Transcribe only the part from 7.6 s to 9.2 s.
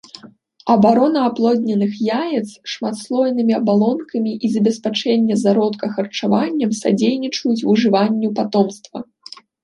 выжыванню патомства.